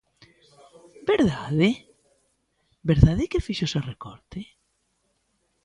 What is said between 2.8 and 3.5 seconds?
¿verdade que